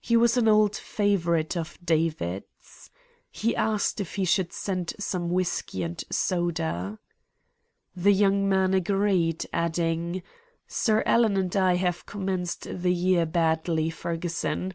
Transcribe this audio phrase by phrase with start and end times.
[0.00, 2.90] He was an old favourite of David's.
[3.30, 6.98] He asked if he should send some whisky and soda.
[7.94, 10.24] "The young man agreed, adding:
[10.66, 14.74] "'Sir Alan and I have commenced the year badly, Ferguson.